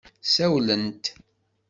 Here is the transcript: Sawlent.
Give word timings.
Sawlent. 0.33 1.03